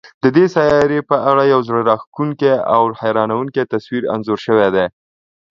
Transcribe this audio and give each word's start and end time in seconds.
د 0.23 0.25
دې 0.35 0.45
سیارې 0.55 0.99
په 1.09 1.17
اړه 1.29 1.43
یو 1.53 1.59
زړه 1.67 1.79
راښکونکی 1.89 2.51
او 2.75 2.81
حیرانوونکی 3.01 3.69
تصویر 3.73 4.03
انځور 4.13 4.39
شوی 4.45 4.69
دی. 4.75 4.85